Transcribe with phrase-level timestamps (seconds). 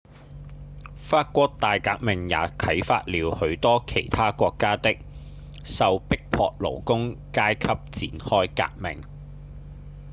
[0.95, 4.95] 法國大革命也啟發了許多其他國家的
[5.63, 6.17] 受迫
[6.59, 7.67] 勞工階級
[8.07, 9.03] 展開革命